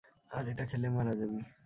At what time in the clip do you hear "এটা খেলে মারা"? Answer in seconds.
0.47-1.13